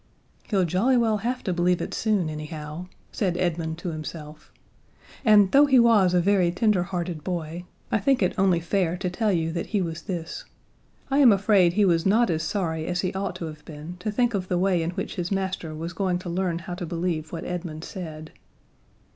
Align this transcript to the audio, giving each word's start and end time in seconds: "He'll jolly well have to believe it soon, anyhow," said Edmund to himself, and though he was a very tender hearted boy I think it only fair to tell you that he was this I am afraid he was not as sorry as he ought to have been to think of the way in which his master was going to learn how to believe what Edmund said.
"He'll 0.49 0.65
jolly 0.65 0.97
well 0.97 1.17
have 1.17 1.43
to 1.43 1.53
believe 1.53 1.79
it 1.79 1.93
soon, 1.93 2.27
anyhow," 2.27 2.87
said 3.11 3.37
Edmund 3.37 3.77
to 3.77 3.89
himself, 3.89 4.51
and 5.23 5.51
though 5.51 5.67
he 5.67 5.77
was 5.77 6.15
a 6.15 6.19
very 6.21 6.49
tender 6.51 6.81
hearted 6.81 7.23
boy 7.23 7.65
I 7.91 7.99
think 7.99 8.23
it 8.23 8.33
only 8.35 8.59
fair 8.61 8.97
to 8.97 9.11
tell 9.11 9.31
you 9.31 9.51
that 9.51 9.67
he 9.67 9.79
was 9.83 10.01
this 10.01 10.43
I 11.11 11.19
am 11.19 11.31
afraid 11.31 11.73
he 11.73 11.85
was 11.85 12.03
not 12.03 12.31
as 12.31 12.41
sorry 12.41 12.87
as 12.87 13.01
he 13.01 13.13
ought 13.13 13.35
to 13.35 13.45
have 13.45 13.63
been 13.63 13.97
to 13.99 14.09
think 14.11 14.33
of 14.33 14.47
the 14.47 14.57
way 14.57 14.81
in 14.81 14.89
which 14.89 15.17
his 15.17 15.29
master 15.31 15.75
was 15.75 15.93
going 15.93 16.17
to 16.17 16.29
learn 16.29 16.57
how 16.57 16.73
to 16.73 16.85
believe 16.87 17.31
what 17.31 17.45
Edmund 17.45 17.83
said. 17.83 18.31